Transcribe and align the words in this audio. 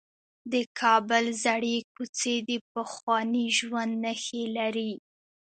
د 0.51 0.53
کابل 0.79 1.25
زړې 1.45 1.77
کوڅې 1.93 2.35
د 2.49 2.51
پخواني 2.73 3.45
ژوند 3.57 3.93
نښې 4.03 4.43
لري. 4.57 4.91